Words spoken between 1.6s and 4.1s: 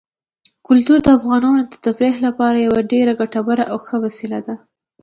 د تفریح لپاره یوه ډېره ګټوره او ښه